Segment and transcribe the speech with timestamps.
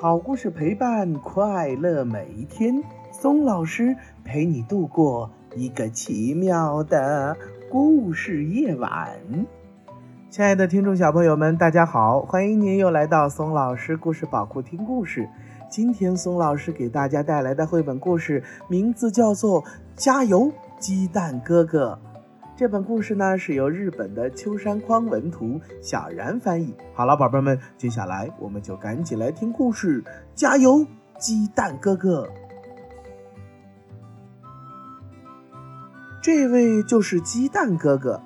[0.00, 7.36] 好故事陪伴快乐每一天，松老师陪你度过一个奇妙的
[7.68, 9.08] 故事夜晚。
[10.30, 15.28] 亲爱的听众小朋友们，大家好，欢迎您又来到松老师故事宝库听故事。
[15.68, 19.64] 今天松老师给大家带来的绘本故事名字叫做
[19.96, 21.98] 《加油，鸡蛋哥哥》。
[22.58, 26.74] 这本故事呢是由日本的秋山匡文图，小然翻译。
[26.92, 30.02] 好了，宝贝们，接下来我们就赶紧来听故事。
[30.34, 30.84] 加油，
[31.20, 32.28] 鸡蛋哥哥！
[36.20, 38.20] 这位就是鸡蛋哥哥。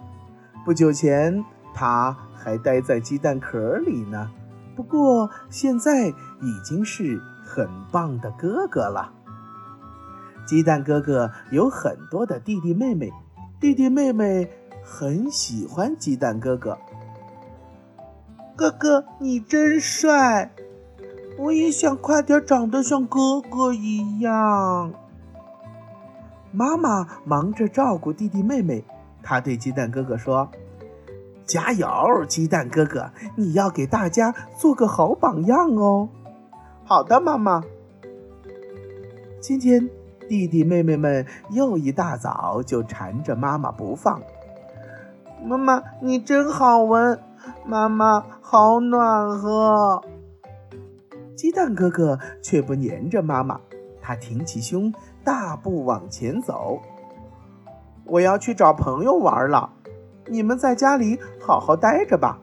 [0.65, 4.31] 不久前他还待在鸡蛋壳里呢，
[4.75, 9.13] 不过现在已经是很棒的哥哥了。
[10.47, 13.13] 鸡蛋哥哥有很多的弟弟妹妹。
[13.63, 14.51] 弟弟妹妹
[14.83, 16.77] 很喜欢鸡蛋哥哥。
[18.57, 20.51] 哥哥，你真帅！
[21.39, 24.93] 我也想快点长得像哥哥一样。
[26.51, 28.85] 妈妈忙着照顾弟弟妹妹，
[29.23, 30.51] 她对鸡蛋哥哥说
[31.47, 31.87] ：“加油，
[32.27, 36.09] 鸡蛋哥哥，你要给大家做个好榜样哦。”
[36.83, 37.63] 好的，妈妈。
[39.41, 39.89] 今天。
[40.33, 44.23] 弟弟妹妹们又一大早就缠着妈妈不放。
[45.45, 47.21] 妈妈，你真好闻，
[47.67, 50.03] 妈妈好暖和。
[51.37, 53.61] 鸡蛋哥哥却不粘着妈妈，
[54.01, 54.91] 他挺起胸，
[55.23, 56.81] 大步往前走。
[58.07, 59.69] 我要去找朋友玩了，
[60.29, 62.39] 你们在家里好好待着吧。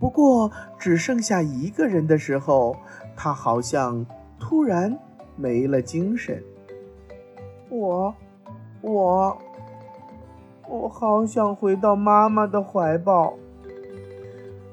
[0.00, 2.74] 不过只剩下一个人的时候，
[3.14, 4.06] 他好像
[4.40, 4.98] 突然。
[5.36, 6.42] 没了精神，
[7.68, 8.14] 我，
[8.80, 9.36] 我，
[10.68, 13.34] 我好想回到妈妈的怀抱。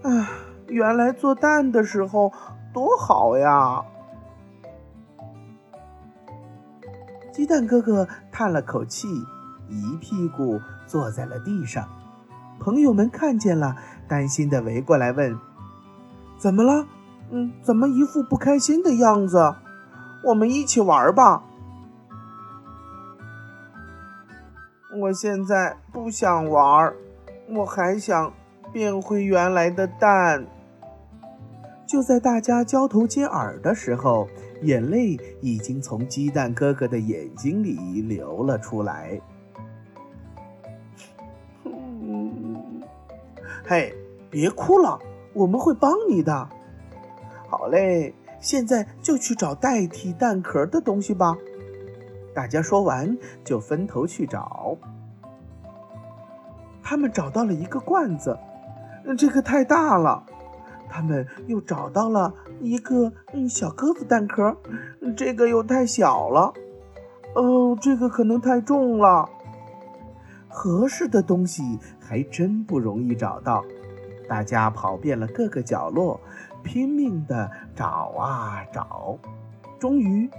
[0.03, 0.29] 啊，
[0.67, 2.31] 原来做蛋的时候
[2.73, 3.83] 多好呀！
[7.31, 9.07] 鸡蛋哥哥叹了口气，
[9.67, 11.87] 一屁股坐在了地上。
[12.59, 13.75] 朋友们看见了，
[14.07, 15.39] 担心的围过来问
[16.37, 16.85] ：“怎么了？
[17.31, 19.55] 嗯，怎么一副不开心的样子？”
[20.23, 21.43] 我们一起玩吧！
[24.99, 26.93] 我现在不想玩，
[27.49, 28.31] 我还想
[28.71, 30.45] 变回原来的蛋。
[31.87, 34.27] 就在大家交头接耳的时候，
[34.61, 39.19] 眼泪已经从鸡蛋哥哥的眼睛里流了出来。
[43.67, 43.95] 嘿，
[44.29, 44.99] 别哭了，
[45.33, 46.49] 我们会帮你的。
[47.49, 48.13] 好嘞。
[48.41, 51.37] 现在就去找代替蛋壳的东西吧。
[52.33, 54.75] 大家说完，就分头去找。
[56.83, 58.37] 他们找到了一个罐子，
[59.17, 60.25] 这个太大了。
[60.89, 64.57] 他们又找到了一个嗯小鸽子蛋壳，
[65.15, 66.53] 这个又太小了。
[67.35, 69.29] 哦，这个可能太重了。
[70.49, 73.63] 合适的东西还真不容易找到。
[74.27, 76.19] 大家跑遍了各个角落。
[76.63, 79.17] 拼命的找啊找，
[79.79, 80.29] 终于，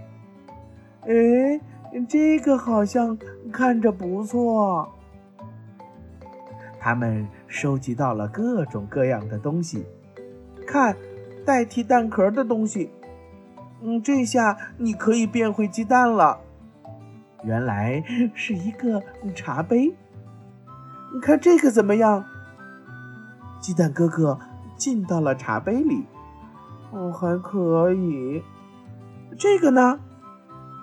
[1.00, 1.60] 哎，
[2.09, 3.19] 这个好像
[3.53, 4.88] 看着不错。
[6.78, 9.84] 他们收集到了各种各样的东西，
[10.64, 10.97] 看，
[11.44, 12.88] 代替蛋壳的东西。
[13.81, 16.38] 嗯，这下你可以变回鸡蛋了。
[17.43, 18.00] 原来
[18.32, 19.03] 是一个
[19.34, 19.93] 茶杯。
[21.12, 22.25] 你看这个怎么样？
[23.62, 24.39] 鸡蛋哥哥。
[24.75, 26.05] 进到了茶杯里，
[26.91, 28.43] 哦，还可以。
[29.39, 30.00] 这个呢？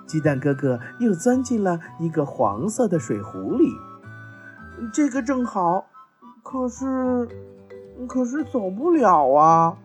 [0.06, 3.70] 鸡蛋哥哥又钻进了一个黄色的水壶里，
[4.90, 5.84] 这个正好。
[6.42, 7.28] 可是，
[8.08, 9.76] 可是走不了啊。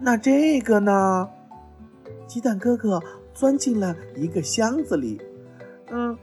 [0.00, 1.30] 那这个呢？
[2.26, 3.00] 鸡蛋哥哥
[3.32, 5.18] 钻进了一个箱子里，
[5.90, 6.18] 嗯。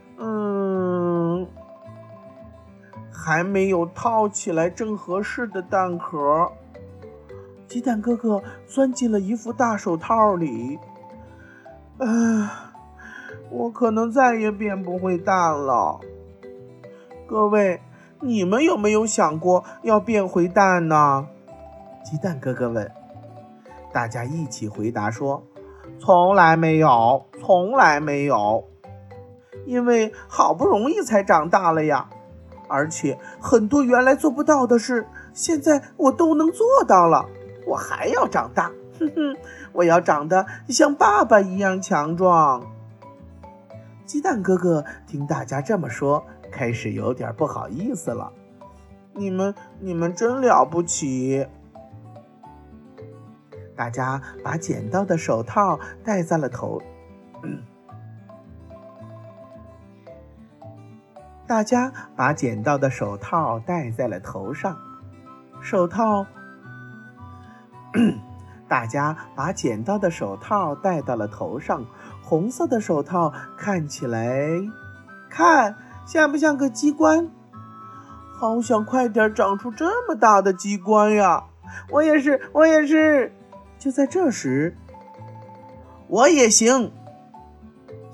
[3.24, 6.52] 还没有套起来正合适的蛋壳，
[7.66, 10.78] 鸡蛋哥哥钻进了一副大手套里。
[11.96, 12.74] 啊，
[13.48, 15.98] 我可能再也变不回蛋了。
[17.26, 17.80] 各位，
[18.20, 21.26] 你们有没有想过要变回蛋呢？
[22.04, 22.92] 鸡蛋哥哥问。
[23.90, 25.42] 大家一起回答说
[25.98, 28.68] ：“从来没有，从来没有，
[29.64, 32.10] 因为好不容易才长大了呀。”
[32.74, 37.24] 而且很多原来做不到的事，现在我都能做到了。
[37.68, 39.36] 我还要长大，哼哼，
[39.72, 42.66] 我要长得像爸爸一样强壮。
[44.04, 48.32] 鸡蛋哥哥听大家这么说，开始有点不好意思了。
[49.14, 51.46] 你们，你们真了不起。
[53.76, 56.82] 大家把捡到的手套戴在了头。
[61.54, 64.76] 大家把捡到的手套戴在了头上，
[65.62, 66.26] 手套。
[68.66, 71.86] 大家把捡到的手套戴到了头上，
[72.24, 74.36] 红色的手套看起来，
[75.30, 77.30] 看像不像个机关？
[78.36, 81.44] 好想快点长出这么大的机关呀！
[81.88, 83.32] 我也是，我也是。
[83.78, 84.76] 就在这时，
[86.08, 86.90] 我也行。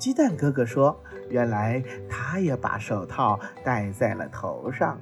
[0.01, 0.99] 鸡蛋哥哥说
[1.29, 4.99] ：“原来他也把手套戴在了头上。”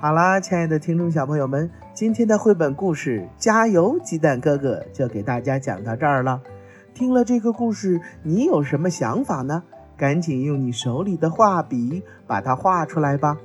[0.00, 6.40] 好啦，亲爱的听众小朋友们，今天的绘本故事《加油，鸡蛋哥哥》就给大家讲到这儿了。
[6.94, 9.62] 听了这个故事，你有什么想法呢？
[9.98, 13.36] 赶紧用你手里的画笔把它画出来吧。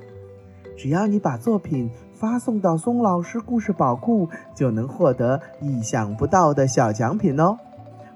[0.74, 7.58] 只要你把作品发送到松老师故事宝库，就能获得意想不到的小奖品哦。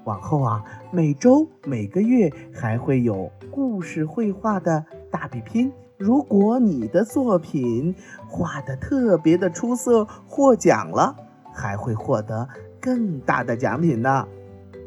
[0.07, 5.69] 往后啊，每周、每个月还会有故事绘画的大比拼。
[5.97, 7.93] 如果你的作品
[8.25, 11.13] 画的特别的出色，获奖了，
[11.53, 12.47] 还会获得
[12.79, 14.25] 更大的奖品呢。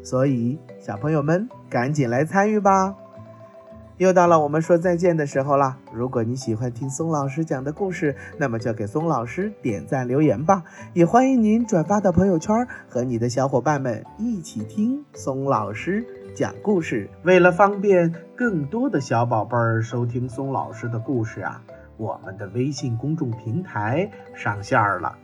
[0.03, 2.95] 所以，小朋友们赶紧来参与吧！
[4.01, 5.77] 又到了我们说再见的时候了。
[5.93, 10.63] 如果你喜欢听松老师讲的故事，那么就给松老师点赞留言吧。
[10.95, 16.03] 也欢迎您转发到朋友圈，和你的小伙伴们一起听松老师。
[16.33, 21.61] 讲故事，为了方便更多的小宝贝儿收听松老师的故事啊，
[21.97, 25.15] 我们的微信公众平台上线了，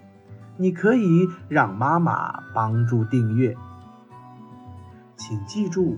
[0.56, 3.56] 你可以让妈妈帮助订阅。
[5.16, 5.98] 请记住，